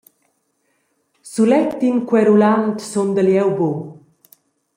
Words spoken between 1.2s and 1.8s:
Sulet